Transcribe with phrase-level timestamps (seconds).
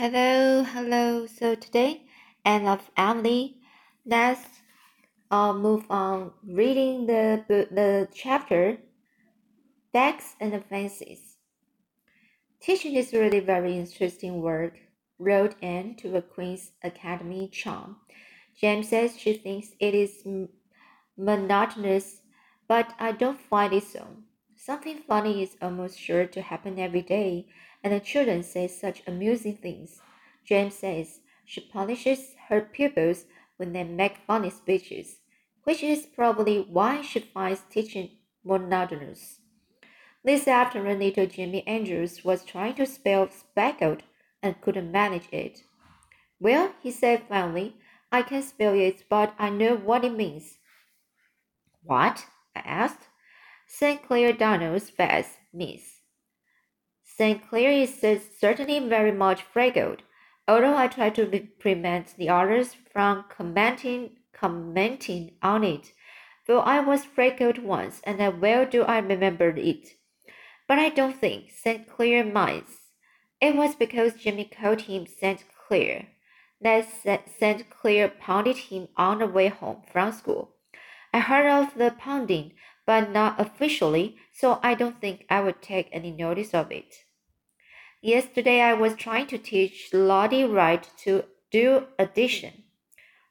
[0.00, 1.26] Hello, hello.
[1.26, 2.06] So today,
[2.44, 3.56] I love Emily.
[4.06, 4.46] Let's
[5.28, 8.78] uh, move on reading the the chapter
[9.92, 11.38] Facts and Fancies.
[12.60, 14.78] Teaching is really very interesting work.
[15.18, 17.96] Wrote Anne to a Queen's Academy charm.
[18.54, 20.22] Jane says she thinks it is
[21.16, 22.22] monotonous,
[22.68, 24.06] but I don't find it so.
[24.54, 27.48] Something funny is almost sure to happen every day
[27.82, 30.00] and the children say such amusing things.
[30.44, 35.18] Jane says she punishes her pupils when they make funny speeches,
[35.64, 38.10] which is probably why she finds teaching
[38.44, 39.40] monotonous.
[40.24, 44.02] This afternoon, little Jimmy Andrews was trying to spell speckled
[44.42, 45.62] and couldn't manage it.
[46.40, 47.76] Well, he said finally,
[48.10, 50.58] I can spell it, but I know what it means.
[51.82, 52.26] What?
[52.54, 53.08] I asked.
[53.66, 54.02] St.
[54.02, 55.97] Clair Donald's face, miss.
[57.18, 57.48] St.
[57.48, 58.00] Clair is
[58.38, 59.96] certainly very much fragile,
[60.46, 65.92] although I try to prevent the others from commenting commenting on it.
[66.46, 69.96] Though I was fragile once, and well do I remember it.
[70.68, 71.88] But I don't think St.
[71.88, 72.92] Clair minds.
[73.40, 75.44] It was because Jimmy called him St.
[75.66, 76.06] Clair
[76.60, 76.86] that
[77.40, 77.68] St.
[77.68, 80.54] Clair pounded him on the way home from school.
[81.12, 82.52] I heard of the pounding,
[82.86, 86.94] but not officially, so I don't think I would take any notice of it.
[88.00, 92.62] Yesterday I was trying to teach Lottie Wright to do addition.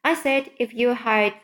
[0.04, 1.36] I said if you had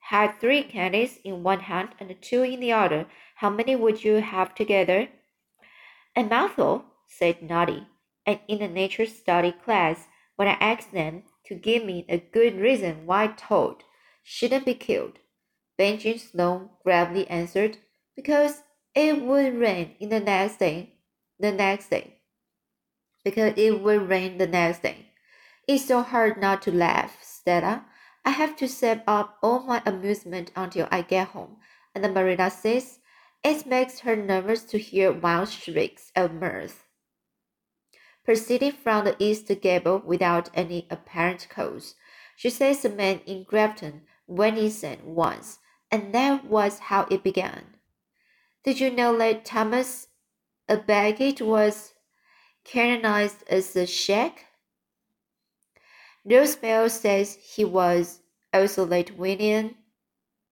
[0.00, 4.14] had three candies in one hand and two in the other, how many would you
[4.14, 5.08] have together?
[6.16, 7.86] A mouthful, said Lottie.
[8.26, 12.56] And in the nature study class, when I asked them to give me a good
[12.56, 13.84] reason why toad
[14.24, 15.20] shouldn't be killed,
[15.78, 17.78] Benjamin Sloane gravely answered,
[18.16, 20.94] because it would rain in the next day.
[21.38, 22.15] The next day
[23.26, 25.10] because it will rain the next day.
[25.66, 27.84] It's so hard not to laugh, Stella.
[28.24, 31.56] I have to save up all my amusement until I get home.
[31.92, 33.00] And Marilla says
[33.42, 36.84] it makes her nervous to hear wild shrieks of mirth.
[38.24, 41.96] Proceeding from the east gable without any apparent cause,
[42.36, 45.58] she says a man in Grafton went insane once,
[45.90, 47.74] and that was how it began.
[48.62, 50.06] Did you know that Thomas
[50.68, 51.94] a Becket was
[52.66, 54.46] canonized as a sheikh.
[56.24, 58.20] Rose Bell says he was
[58.52, 59.76] also Lithuanian.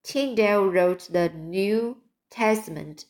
[0.05, 1.97] Tyndale wrote the New
[2.31, 3.07] Testament.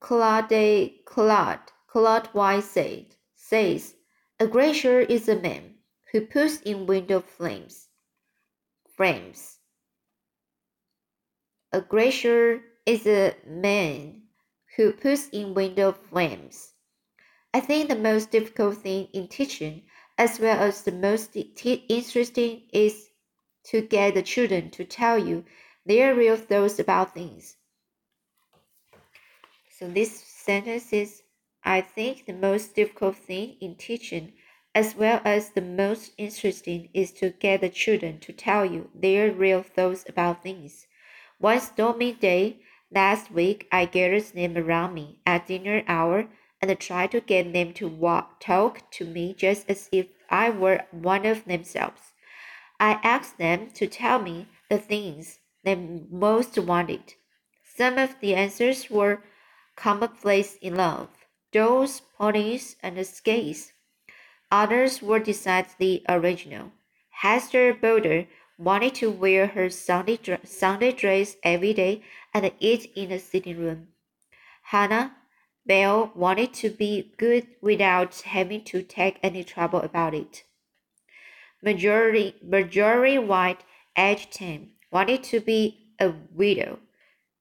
[0.00, 3.94] Claude, Claude, Claude White said, says,
[4.38, 5.74] A gracier is a man
[6.12, 7.88] who puts in window flames,
[8.94, 9.58] frames.
[11.72, 14.23] A gracier is a man
[14.76, 16.72] who puts in window frames.
[17.52, 19.82] I think the most difficult thing in teaching,
[20.18, 23.10] as well as the most interesting, is
[23.64, 25.44] to get the children to tell you
[25.86, 27.56] their real thoughts about things.
[29.70, 31.22] So this sentence is
[31.64, 34.32] I think the most difficult thing in teaching,
[34.74, 39.32] as well as the most interesting, is to get the children to tell you their
[39.32, 40.86] real thoughts about things.
[41.38, 42.60] One stormy day,
[42.94, 46.28] Last week, I gathered them around me at dinner hour
[46.62, 50.84] and tried to get them to walk, talk to me just as if I were
[50.92, 52.12] one of themselves.
[52.78, 57.14] I asked them to tell me the things they most wanted.
[57.64, 59.24] Some of the answers were
[59.74, 61.08] commonplace in love,
[61.50, 63.72] dolls, ponies, and skates.
[64.52, 66.70] Others were decidedly original.
[67.10, 72.04] Hester Boulter wanted to wear her Sunday, Sunday dress every day
[72.34, 73.88] and eat in the sitting room.
[74.64, 75.16] Hannah
[75.64, 80.42] Bell wanted to be good without having to take any trouble about it.
[81.62, 83.64] Marjorie White,
[83.96, 86.80] age 10, wanted to be a widow.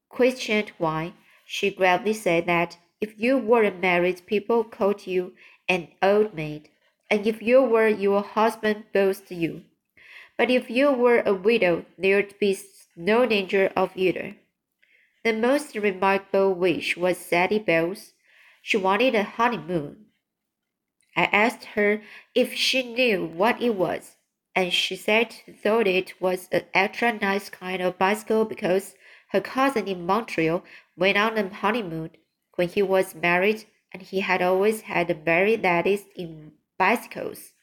[0.08, 5.34] Questioned why, she gravely said that if you weren't married, people called you
[5.68, 6.70] an old maid,
[7.10, 9.64] and if you were, your husband boasted you.
[10.38, 12.58] But if you were a widow, there'd be
[12.96, 14.36] no danger of either.
[15.24, 18.12] The most remarkable wish was Sadie Bell's.
[18.62, 20.08] She wanted a honeymoon.
[21.16, 22.02] I asked her
[22.36, 24.18] if she knew what it was,
[24.54, 28.96] and she said she thought it was an extra nice kind of bicycle because
[29.30, 30.62] her cousin in Montreal
[30.98, 32.10] went on a honeymoon
[32.56, 37.54] when he was married, and he had always had the very latest in bicycles.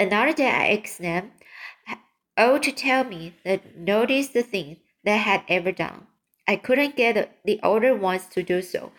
[0.00, 1.30] Another day I asked them
[2.36, 6.08] all to tell me the the things they had ever done.
[6.46, 8.92] I couldn't get the older ones to do so,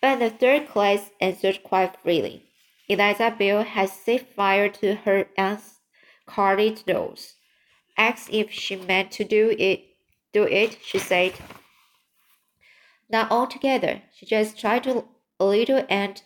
[0.00, 2.44] but the third class answered quite freely.
[2.88, 5.80] Eliza Bell had set fire to her aunt's
[6.26, 7.34] cottage doors.
[7.96, 9.84] Asked if she meant to do it,
[10.32, 11.34] do it, she said.
[13.08, 14.02] Not altogether.
[14.14, 15.04] She just tried to,
[15.40, 16.22] a little and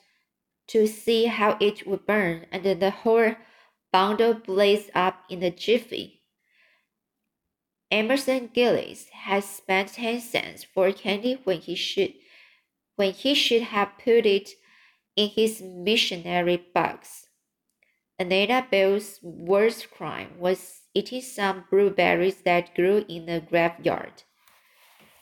[0.68, 3.34] to see how it would burn, and then the whole
[3.92, 6.17] bundle blazed up in a jiffy.
[7.90, 12.14] Emerson Gillis had spent ten cents for candy when he should
[12.96, 14.50] when he should have put it
[15.17, 17.26] in his missionary box.
[18.19, 24.25] Anita Bell's worst crime was eating some blueberries that grew in the graveyard.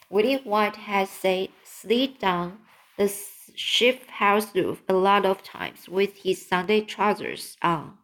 [0.09, 2.61] Willie White had say, slid down
[2.97, 3.13] the
[3.55, 7.99] shift house roof a lot of times with his Sunday trousers on.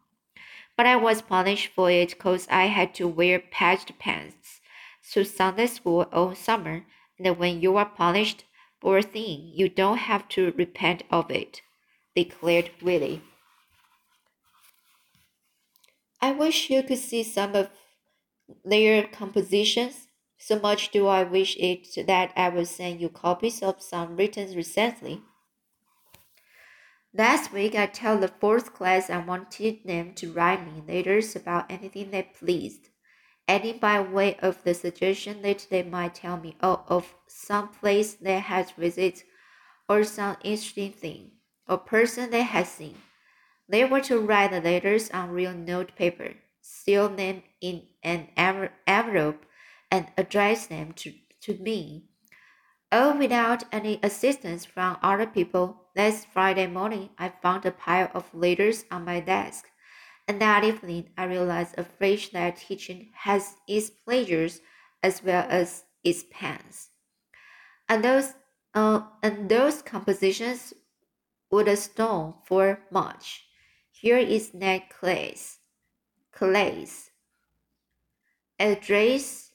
[0.75, 4.61] But I was punished for it cause I had to wear patched pants
[5.11, 6.85] to Sunday school all summer,
[7.19, 8.45] and when you are punished
[8.81, 11.61] for a thing, you don't have to repent of it,
[12.15, 13.21] declared Willie.
[16.21, 17.69] I wish you could see some of
[18.63, 20.07] their compositions.
[20.37, 24.53] So much do I wish it that I will send you copies of some written
[24.55, 25.21] recently.
[27.15, 31.69] Last week, I told the fourth class I wanted them to write me letters about
[31.69, 32.89] anything they pleased,
[33.47, 38.15] adding by way of the suggestion that they might tell me oh, of some place
[38.15, 39.21] they had visited,
[39.87, 41.33] or some interesting thing,
[41.67, 42.97] or person they had seen.
[43.69, 48.29] They were to write the letters on real note paper, seal them in an
[48.87, 49.45] envelope,
[49.91, 52.05] and address them to, to me.
[52.91, 55.82] All without any assistance from other people.
[55.95, 59.69] Last Friday morning, I found a pile of letters on my desk,
[60.27, 64.61] and that evening I realized a afresh that teaching has its pleasures
[65.03, 66.89] as well as its pains.
[67.87, 68.33] And those,
[68.73, 70.73] uh, and those compositions
[71.51, 73.45] would stone for much.
[73.91, 75.59] Here is Ned Clay's.
[76.31, 77.11] Clay's
[78.59, 79.51] address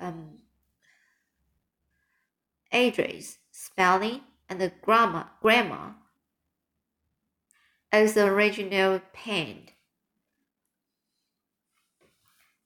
[0.00, 0.38] um,
[2.72, 5.94] address, spelling, and the grammar, grammar
[7.92, 9.72] as the original penned.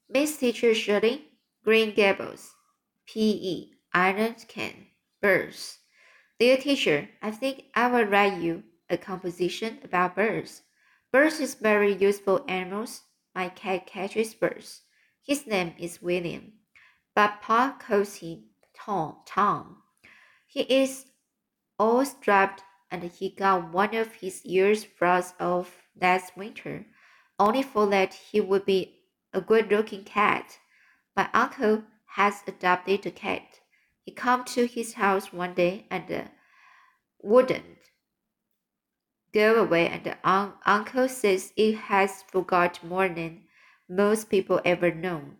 [0.09, 1.27] Miss Teacher Shirley,
[1.65, 2.55] Green Gables,
[3.07, 3.73] P.E.
[3.93, 4.87] Island Can,
[5.21, 5.79] Birds.
[6.39, 10.63] Dear teacher, I think I will write you a composition about birds.
[11.13, 13.03] Birds is very useful animals.
[13.35, 14.83] My cat catches birds.
[15.23, 16.55] His name is William,
[17.15, 18.45] but Pa calls him
[18.75, 19.17] Tom.
[19.27, 19.83] Tom.
[20.47, 21.05] He is
[21.81, 26.85] all striped and he got one of his ears froze off last winter,
[27.39, 29.01] only for that he would be
[29.33, 30.59] a good-looking cat.
[31.17, 31.85] My uncle
[32.17, 33.61] has adopted a cat.
[34.03, 36.25] He come to his house one day and uh,
[37.23, 37.65] wouldn't
[39.33, 43.45] go away and un- uncle says it has forgot more than
[43.89, 45.39] most people ever known.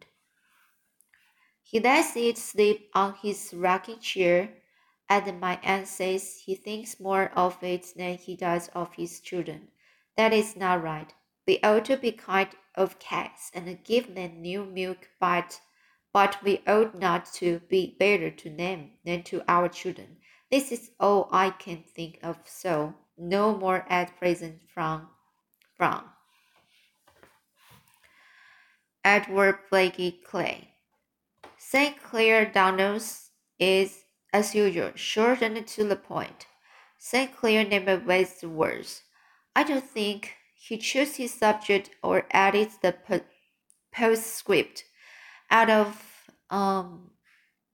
[1.63, 4.51] He lets it sleep on his rocking chair,
[5.11, 9.69] and my aunt says he thinks more of it than he does of his children.
[10.17, 11.13] That is not right.
[11.47, 15.61] We ought to be kind of cats and give them new milk, but
[16.13, 20.17] but we ought not to be better to them than to our children.
[20.51, 22.39] This is all I can think of.
[22.45, 25.09] So no more at present from
[25.77, 26.05] from
[29.05, 30.75] Edward Blakey Clay.
[31.57, 32.03] St.
[32.03, 36.47] Clair Donald's is, as usual, short and to the point.
[36.99, 37.35] St.
[37.35, 39.03] Clair never wastes words.
[39.57, 42.95] I don't think he chose his subject or added the
[43.93, 44.85] postscript
[45.51, 47.11] out of um,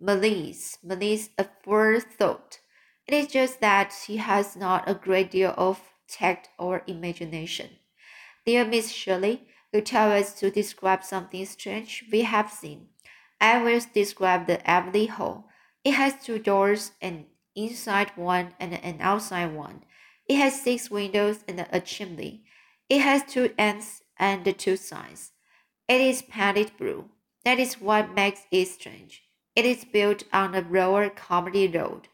[0.01, 2.59] malice, malice aforethought.
[3.07, 7.71] It is just that he has not a great deal of tact or imagination.
[8.45, 12.89] Dear Miss Shirley, you tell us to describe something strange we have seen.
[13.41, 15.49] I will describe the Abbey Hall.
[15.87, 19.85] It has two doors, an inside one and an outside one.
[20.29, 22.43] It has six windows and a chimney.
[22.89, 25.31] It has two ends and two sides.
[25.87, 27.11] It is painted blue.
[27.45, 29.23] That is what makes it strange.
[29.55, 32.09] It is built on the Lower Carmody Road.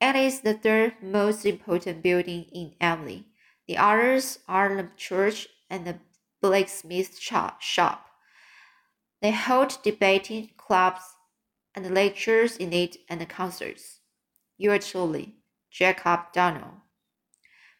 [0.00, 3.24] It is the third most important building in Avonlea.
[3.66, 5.98] The others are the church and the
[6.40, 8.04] blacksmith shop.
[9.20, 11.16] They hold debating clubs
[11.74, 14.00] and lectures in it and concerts.
[14.58, 15.34] Yours truly,
[15.70, 16.80] Jacob Donald.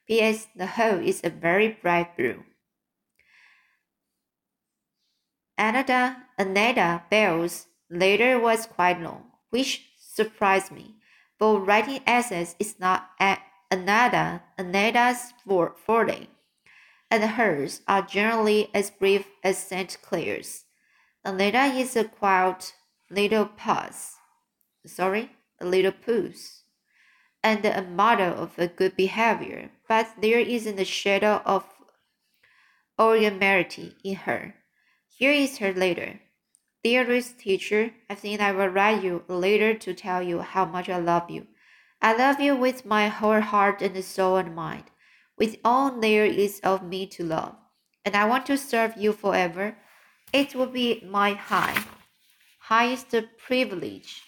[0.06, 0.48] P.S.
[0.56, 2.44] The hall is a very bright blue.
[5.56, 10.96] Annetta, Annetta Bell's letter was quite long, which surprised me
[11.38, 13.10] for writing essays is not
[13.70, 16.26] Annetta, Annetta's forte,
[17.10, 19.96] and hers are generally as brief as St.
[20.02, 20.64] Clair's.
[21.24, 22.74] Annetta is a quiet
[23.10, 24.16] little puss,
[24.86, 26.62] sorry, a little puss,
[27.42, 31.64] and a model of a good behavior, but there isn't a shadow of
[32.98, 34.54] originality in her.
[35.08, 36.20] Here is her letter.
[36.82, 40.88] Dearest teacher, I think I will write you a letter to tell you how much
[40.88, 41.46] I love you.
[42.00, 44.84] I love you with my whole heart and soul and mind,
[45.36, 47.56] with all there is of me to love,
[48.04, 49.76] and I want to serve you forever.
[50.32, 51.84] It will be my high,
[52.70, 54.22] highest privilege.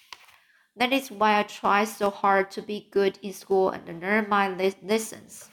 [0.75, 4.49] That is why I try so hard to be good in school and learn my
[4.49, 5.49] lessons.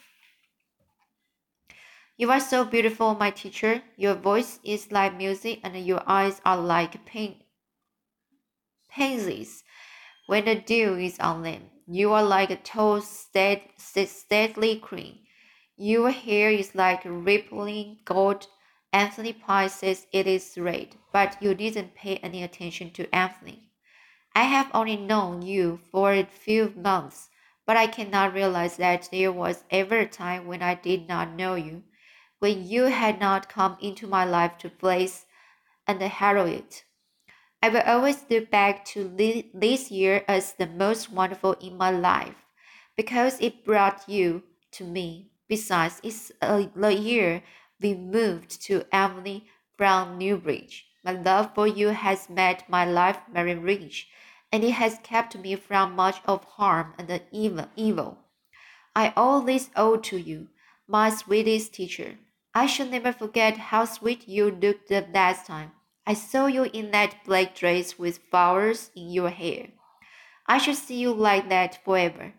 [2.17, 3.83] You are so beautiful, my teacher.
[3.95, 7.43] Your voice is like music, and your eyes are like pin-
[8.89, 9.63] pansies
[10.27, 11.69] when the dew is on them.
[11.87, 15.19] You are like a tall, stately queen.
[15.77, 18.47] Your hair is like rippling gold.
[18.91, 23.69] Anthony Pye says it is red, but you didn't pay any attention to Anthony.
[24.35, 27.29] I have only known you for a few months,
[27.65, 31.55] but I cannot realize that there was ever a time when I did not know
[31.55, 31.83] you,
[32.39, 35.25] when you had not come into my life to blaze
[35.85, 36.83] and harrow it.
[37.61, 39.07] I will always look back to
[39.53, 42.45] this year as the most wonderful in my life
[42.95, 45.31] because it brought you to me.
[45.47, 47.43] Besides, it's a, the year
[47.81, 49.43] we moved to Avonlea
[49.77, 50.85] from Newbridge.
[51.03, 54.07] My love for you has made my life very rich,
[54.51, 58.17] and it has kept me from much of harm and evil.
[58.95, 60.49] I owe this all to you,
[60.87, 62.17] my sweetest teacher.
[62.53, 65.71] I shall never forget how sweet you looked the last time
[66.09, 69.67] I saw you in that black dress with flowers in your hair.
[70.47, 72.33] I shall see you like that forever.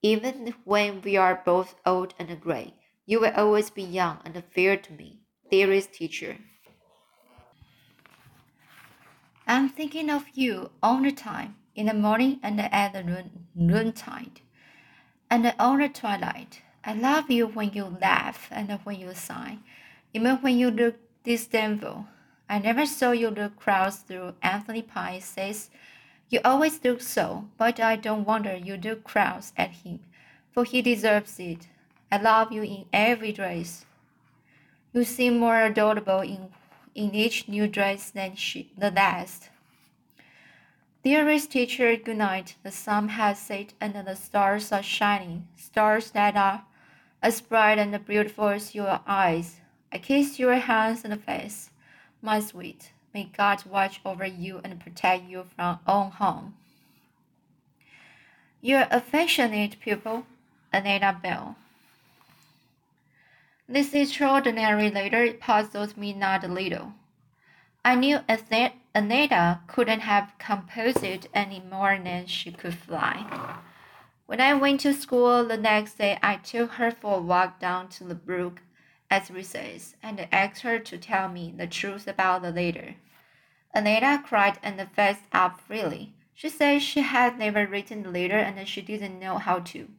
[0.00, 2.74] Even when we are both old and gray,
[3.10, 5.18] you will always be young and fair to me,
[5.50, 6.36] dearest teacher.
[9.48, 14.42] I'm thinking of you all the time, in the morning and at the noon, noontide,
[15.28, 16.62] and all the twilight.
[16.84, 19.58] I love you when you laugh and when you sigh,
[20.14, 22.06] even when you look disdainful.
[22.48, 25.68] I never saw you look cross through Anthony Pye says.
[26.28, 29.98] You always look so, but I don't wonder you look cross at him,
[30.52, 31.66] for he deserves it.
[32.12, 33.84] I love you in every dress.
[34.92, 36.48] You seem more adorable in,
[36.94, 39.50] in each new dress than she, the last.
[41.04, 42.56] Dearest teacher, good night.
[42.62, 46.64] The sun has set and the stars are shining, stars that are
[47.22, 49.60] as bright and beautiful as your eyes.
[49.92, 51.70] I kiss your hands and face.
[52.20, 56.54] My sweet, may God watch over you and protect you from all harm.
[58.60, 60.26] Your affectionate pupil,
[60.72, 61.56] Anita Bell.
[63.72, 66.94] This extraordinary letter puzzled me not a little.
[67.84, 68.18] I knew
[68.92, 73.60] Annetta couldn't have composed it any more than she could fly.
[74.26, 77.88] When I went to school the next day, I took her for a walk down
[77.90, 78.60] to the brook
[79.08, 82.96] as recess, and asked her to tell me the truth about the letter.
[83.72, 86.12] Annetta cried and fessed up freely.
[86.34, 89.90] She said she had never written the letter and she didn't know how to.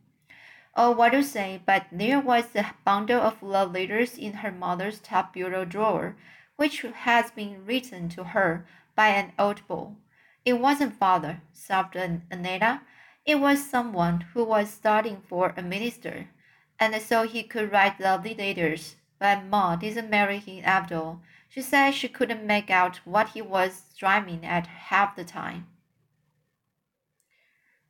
[0.76, 5.00] Oh, what to say, but there was a bundle of love letters in her mother's
[5.00, 6.16] top bureau drawer,
[6.56, 9.98] which had been written to her by an old beau.
[10.46, 12.82] It wasn't father, sobbed Annetta.
[13.26, 16.30] It was someone who was studying for a minister,
[16.80, 21.22] and so he could write lovely letters but Ma didn't marry him after all.
[21.48, 25.68] She said she couldn't make out what he was dreaming at half the time.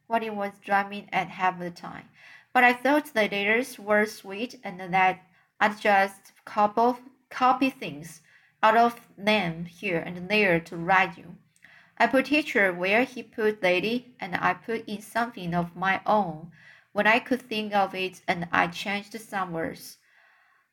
[0.08, 2.10] What he was dreaming at half the time.
[2.54, 5.22] But I thought the letters were sweet and that
[5.60, 8.22] I'd just couple, copy things
[8.64, 11.38] out of them here and there to write you.
[11.98, 16.52] I put teacher where he put lady, and I put in something of my own
[16.94, 19.98] when I could think of it, and I changed some words.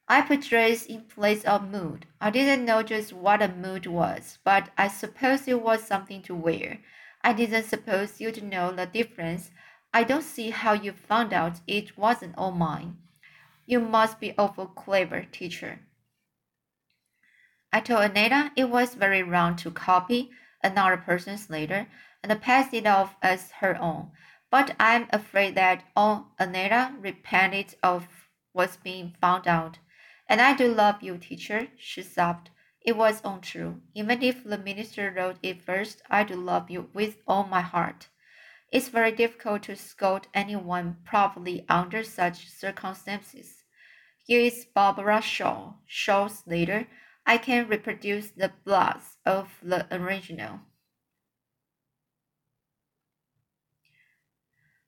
[0.08, 2.06] I put dress in place of mood.
[2.18, 6.34] I didn't know just what a mood was, but I suppose it was something to
[6.34, 6.78] wear.
[7.22, 9.50] I didn't suppose you'd know the difference.
[9.92, 12.98] I don't see how you found out it wasn't all mine.
[13.66, 15.80] You must be awful clever, teacher.
[17.72, 20.30] I told Annetta it was very wrong to copy
[20.62, 21.86] another person's letter
[22.22, 24.10] and pass it off as her own,
[24.50, 28.08] but I'm afraid that all Annetta repented of
[28.54, 29.78] was being found out.
[30.28, 32.50] And I do love you, teacher, she sobbed.
[32.80, 33.80] It was untrue.
[33.94, 38.08] Even if the minister wrote it first, I do love you with all my heart.
[38.70, 43.64] It's very difficult to scold anyone properly under such circumstances.
[44.26, 45.74] Here is Barbara Shaw.
[45.86, 46.86] Shaw's later,
[47.24, 50.60] I can reproduce the plots of the original.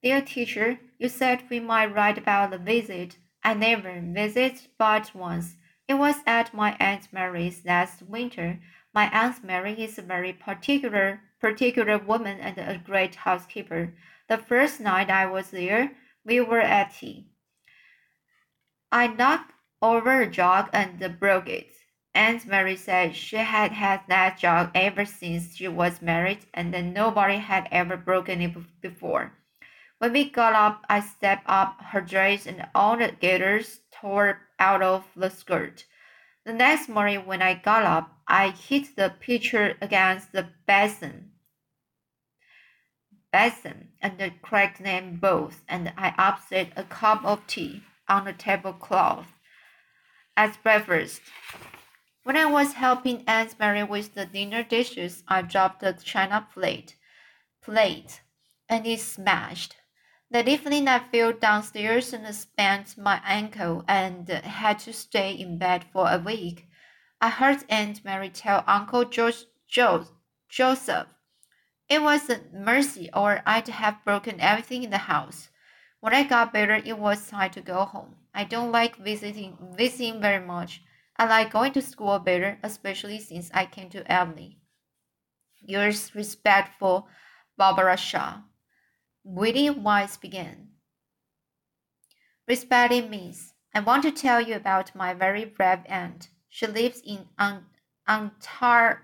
[0.03, 3.17] Dear teacher, you said we might write about the visit.
[3.43, 5.57] I never visited but once.
[5.89, 8.61] It was at my Aunt Mary's last winter.
[8.95, 13.95] My Aunt Mary is very particular particular woman and a great housekeeper.
[14.29, 15.93] The first night I was there,
[16.25, 17.27] we were at tea.
[18.93, 21.73] I knocked over a jug and broke it.
[22.15, 26.85] Aunt Mary said she had had that jug ever since she was married and that
[26.85, 29.33] nobody had ever broken it before.
[29.99, 34.83] When we got up, I stepped up her dress and all the gaiters tore out
[34.83, 35.85] of the skirt.
[36.45, 41.30] The next morning, when I got up, I hit the pitcher against the basin
[43.33, 49.27] basin and cracked them both, and I upset a cup of tea on the tablecloth
[50.37, 51.21] as breakfast.
[52.23, 56.97] When I was helping Aunt Mary with the dinner dishes, I dropped the china plate,
[57.63, 58.21] plate,
[58.69, 59.77] and it smashed.
[60.31, 65.85] That evening, I fell downstairs and sprained my ankle and had to stay in bed
[65.93, 66.69] for a week.
[67.21, 71.07] I heard Aunt Mary tell Uncle George, Joseph
[71.91, 75.49] it was a mercy, or I'd have broken everything in the house.
[75.99, 78.15] When I got better, it was time to go home.
[78.33, 80.83] I don't like visiting visiting very much.
[81.17, 84.57] I like going to school better, especially since I came to Avonlea.
[85.61, 87.09] Yours respectful,
[87.59, 88.43] Barbara Shaw.
[89.25, 90.69] Witty Wise began.
[92.49, 96.29] Respected Miss, I want to tell you about my very brave aunt.
[96.49, 97.29] She lives in
[98.09, 98.99] Ontario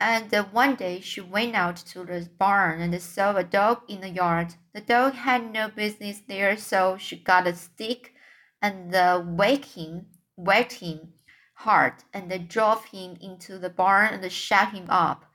[0.00, 4.08] and one day she went out to the barn and saw a dog in the
[4.08, 4.54] yard.
[4.72, 8.14] The dog had no business there, so she got a stick
[8.62, 8.90] and
[9.36, 11.12] whacked him, whacked him
[11.54, 15.26] hard, and drove him into the barn and shut him up.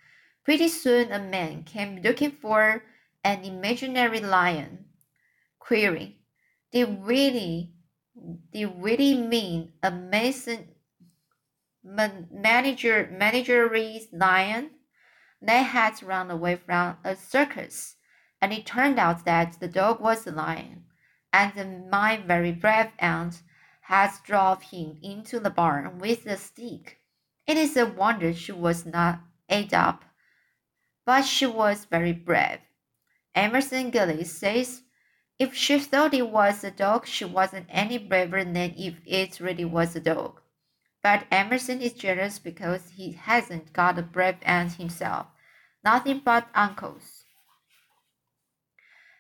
[0.44, 2.84] Pretty soon a man came looking for
[3.24, 4.86] an imaginary lion,
[5.60, 6.16] querying,
[6.72, 7.74] "Did really,
[8.52, 10.75] did really mean a mason
[11.86, 14.72] manager managery's lion.
[15.42, 17.98] They had run away from a circus,
[18.42, 20.86] and it turned out that the dog was a lion,
[21.32, 23.44] and my very brave aunt
[23.82, 27.00] had drove him into the barn with a stick.
[27.46, 30.04] It is a wonder she was not ate up,
[31.06, 32.60] but she was very brave.
[33.36, 34.82] Emerson Gillis says
[35.38, 39.66] if she thought it was a dog, she wasn't any braver than if it really
[39.66, 40.42] was a dog.
[41.06, 45.28] But Emerson is jealous because he hasn't got a brave aunt himself.
[45.84, 47.26] Nothing but uncles.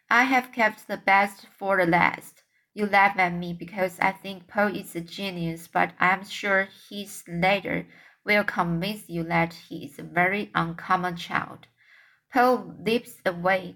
[0.10, 2.42] I have kept the best for the last.
[2.74, 7.24] You laugh at me because I think Paul is a genius, but I'm sure his
[7.28, 7.86] letter
[8.26, 11.68] will convince you that he is a very uncommon child.
[12.34, 13.76] Paul lives away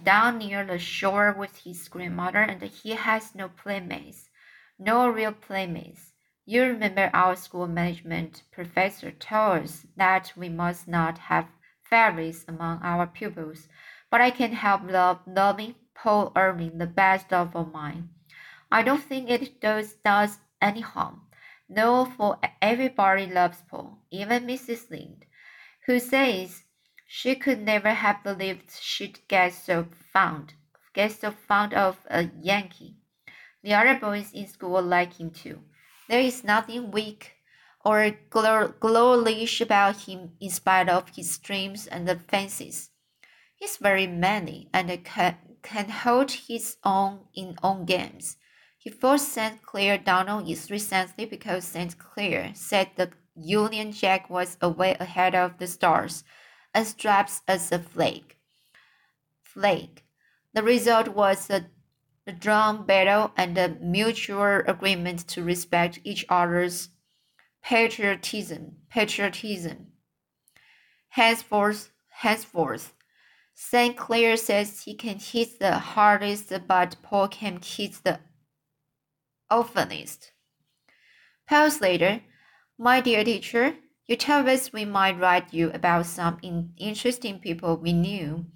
[0.00, 4.30] down near the shore with his grandmother, and he has no playmates,
[4.78, 6.09] no real playmates.
[6.50, 11.46] You remember our school management professor told us that we must not have
[11.84, 13.68] fairies among our pupils,
[14.10, 18.08] but I can't help love, loving Paul Irving the best of all mine.
[18.68, 21.20] I don't think it does, does any harm.
[21.68, 24.90] No, for everybody loves Paul, even Mrs.
[24.90, 25.26] Lynde,
[25.86, 26.64] who says
[27.06, 30.54] she could never have believed she'd get so fond,
[30.94, 32.96] get so fond of a Yankee.
[33.62, 35.60] The other boys in school like him too.
[36.10, 37.36] There is nothing weak
[37.84, 42.90] or glorious about him in spite of his dreams and fancies.
[43.54, 48.38] He's very manly and can, can hold his own in own games.
[48.76, 49.62] He forced St.
[49.62, 51.96] Clair down on recently because St.
[51.96, 56.24] Clair said the Union Jack was away ahead of the stars
[56.74, 58.34] and stripes as a flag.
[59.44, 60.02] Flag.
[60.54, 61.66] The result was a
[62.26, 66.90] a drum battle, and a mutual agreement to respect each other's
[67.62, 68.76] patriotism.
[68.90, 69.88] Patriotism.
[71.10, 72.94] Henceforth, henceforth,
[73.62, 73.94] St.
[73.94, 78.20] Clair says he can hit the hardest, but Paul can hit the
[79.50, 80.32] oftenest.
[81.46, 82.22] Pause later,
[82.78, 83.74] my dear teacher,
[84.06, 88.46] you tell us we might write you about some in interesting people we knew.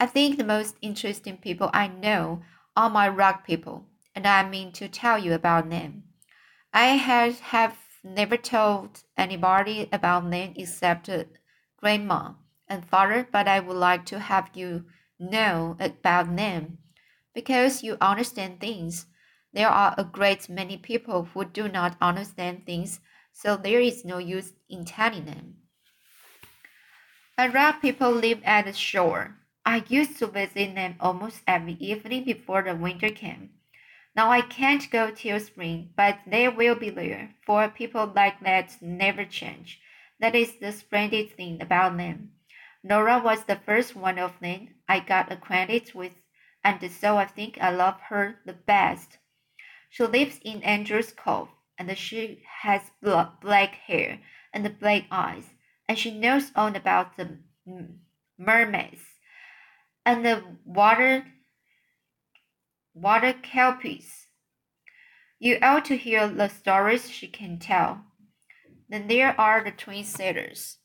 [0.00, 2.42] I think the most interesting people I know
[2.78, 6.04] are my rock people, and I mean to tell you about them.
[6.72, 11.24] I have, have never told anybody about them except uh,
[11.76, 12.34] Grandma
[12.68, 14.84] and Father, but I would like to have you
[15.18, 16.78] know about them
[17.34, 19.06] because you understand things.
[19.52, 23.00] There are a great many people who do not understand things,
[23.32, 25.56] so there is no use in telling them.
[27.52, 29.34] Rock people live at the shore.
[29.70, 33.50] I used to visit them almost every evening before the winter came.
[34.16, 38.80] Now I can't go till spring, but they will be there, for people like that
[38.80, 39.78] never change.
[40.20, 42.32] That is the splendid thing about them.
[42.82, 46.14] Nora was the first one of them I got acquainted with,
[46.64, 49.18] and so I think I love her the best.
[49.90, 54.18] She lives in Andrews Cove, and she has black hair
[54.50, 55.50] and black eyes,
[55.86, 57.36] and she knows all about the
[58.38, 59.17] mermaids
[60.08, 61.26] and the water
[62.94, 64.28] water kelpies.
[65.38, 68.06] You ought to hear the stories she can tell.
[68.88, 70.78] Then there are the twin sailors.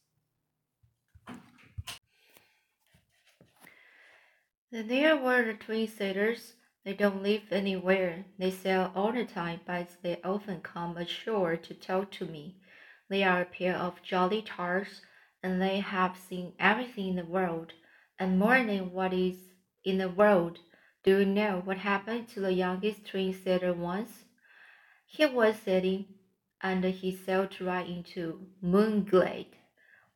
[4.72, 6.56] Then there were the twin sailors.
[6.84, 8.26] They don't live anywhere.
[8.38, 12.58] They sail all the time, but they often come ashore to talk to me.
[13.10, 15.02] They are a pair of jolly tars,
[15.42, 17.72] and they have seen everything in the world,
[18.24, 19.36] and than what is
[19.84, 20.60] in the world.
[21.04, 24.24] Do you know what happened to the youngest twin sailor once?
[25.06, 26.06] He was sailing,
[26.62, 29.58] and he sailed right into Moonglade.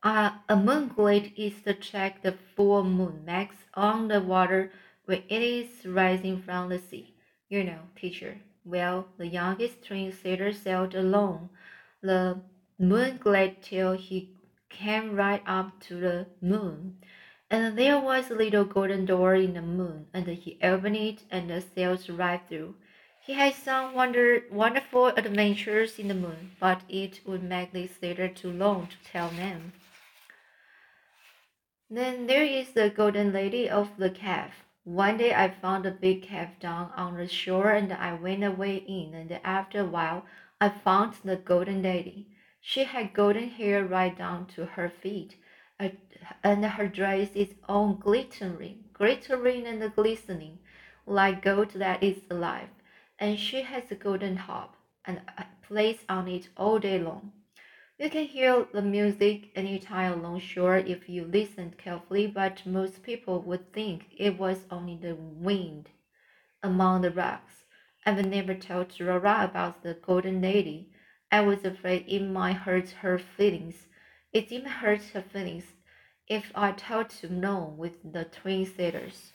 [0.01, 4.71] Uh, a moonglade is the track the full moon makes on the water
[5.03, 7.13] when it is rising from the sea.
[7.49, 8.37] You know, teacher.
[8.63, 11.49] Well, the youngest twin sailor sailed along
[12.01, 12.39] the
[12.79, 14.37] moonglade till he
[14.69, 16.97] came right up to the moon.
[17.49, 21.49] And there was a little golden door in the moon, and he opened it and
[21.49, 22.75] the sailed right through.
[23.21, 28.27] He had some wonder, wonderful adventures in the moon, but it would make this later
[28.27, 29.71] too long to tell them.
[31.89, 34.51] Then there is the golden lady of the cave.
[34.83, 38.77] One day I found a big cave down on the shore and I went away
[38.77, 40.25] in and after a while
[40.59, 42.27] I found the golden lady.
[42.59, 45.37] She had golden hair right down to her feet
[45.79, 50.59] and her dress is all glittering, glittering and glistening
[51.05, 52.69] like gold that is alive.
[53.19, 55.21] And she has a golden harp and
[55.61, 57.31] plays on it all day long.
[57.97, 63.41] You can hear the music anytime along shore if you listen carefully, but most people
[63.41, 65.89] would think it was only the wind
[66.61, 67.63] among the rocks.
[68.05, 70.91] I've never told Nora about the golden lady.
[71.31, 73.86] I was afraid it might hurt her feelings.
[74.37, 75.73] It even hurt her feelings
[76.27, 79.33] if I told to know with the twin sailors.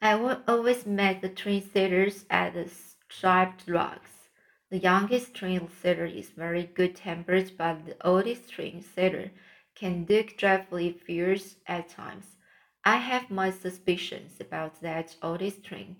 [0.00, 2.70] I would always meet the twin sailors at the
[3.08, 4.28] striped rocks.
[4.70, 9.32] The youngest twin sailor is very good tempered, but the oldest twin sailor
[9.74, 12.36] can look dreadfully fierce at times.
[12.84, 15.96] I have my suspicions about that oldest twin.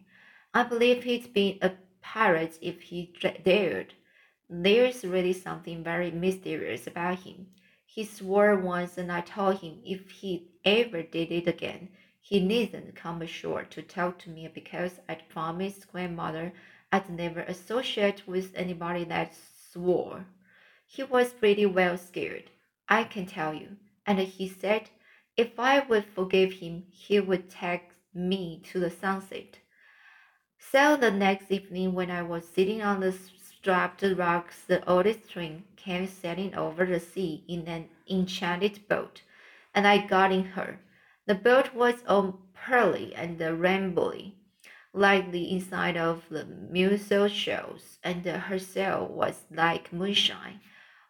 [0.55, 3.95] I believe he'd be a pirate if he dared.
[4.49, 7.49] There's really something very mysterious about him.
[7.85, 11.89] He swore once, and I told him if he ever did it again,
[12.21, 16.53] he needn't come ashore to talk to me because I'd promised grandmother
[16.93, 19.35] I'd never associate with anybody that
[19.73, 20.27] swore.
[20.87, 22.51] He was pretty well scared,
[22.89, 24.91] I can tell you, and he said
[25.37, 29.59] if I would forgive him, he would take me to the sunset.
[30.59, 33.13] So the next evening, when I was sitting on the
[33.67, 39.23] strapped rocks, the oldest twin came sailing over the sea in an enchanted boat,
[39.75, 40.79] and I got in her.
[41.27, 44.35] The boat was all pearly and rainbowy
[44.93, 50.61] like the inside of the mussel shells, and her sail was like moonshine.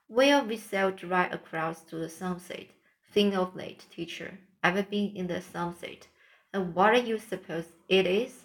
[0.08, 2.68] Well, we sailed right across to the sunset.
[3.12, 4.38] Think of that, teacher.
[4.64, 6.08] Ever been in the sunset?
[6.54, 8.44] And what do you suppose it is?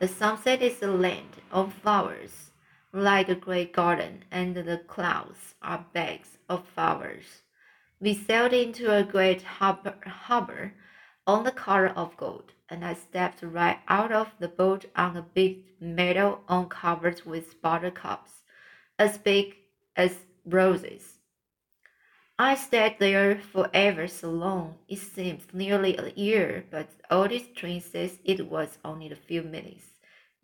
[0.00, 2.50] The sunset is a land of flowers,
[2.96, 7.42] like a great garden, and the clouds are bags of flowers.
[8.00, 10.74] We sailed into a great harbor, harbor
[11.26, 15.22] on the color of gold and I stepped right out of the boat on a
[15.22, 18.42] big meadow uncovered with buttercups,
[18.98, 19.56] as big
[19.94, 21.14] as roses.
[22.38, 24.74] I stayed there for ever so long.
[24.88, 29.95] It seemed nearly a year, but oldest twin says it was only a few minutes.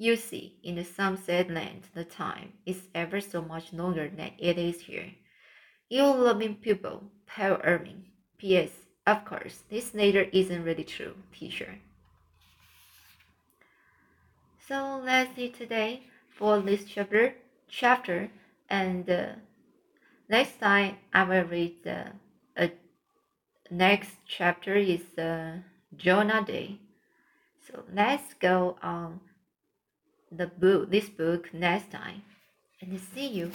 [0.03, 4.59] You see, in the sunset land, the time is ever so much longer than it
[4.59, 5.13] is here.
[5.89, 8.07] You loving pupil, Paul Irving.
[8.37, 8.71] P.S.
[9.07, 11.79] Of course, this later isn't really true, teacher.
[14.67, 17.37] So let's see today for this chapter,
[17.69, 18.29] chapter
[18.69, 19.27] and uh,
[20.29, 22.73] next time I will read the
[23.71, 25.59] next chapter is uh,
[25.97, 26.81] Jonah Day.
[27.65, 29.21] So let's go on
[30.37, 32.23] the book, this book next time,
[32.81, 33.53] and see you.